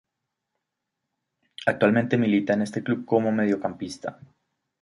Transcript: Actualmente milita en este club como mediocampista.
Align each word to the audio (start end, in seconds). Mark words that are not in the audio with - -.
Actualmente 1.67 2.17
milita 2.17 2.53
en 2.55 2.63
este 2.63 2.81
club 2.83 3.05
como 3.05 3.31
mediocampista. 3.31 4.19